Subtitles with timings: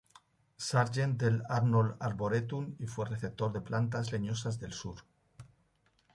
[0.67, 5.05] Sargent del Arnold Arboretum y fue receptor de plantas leñosas del sur.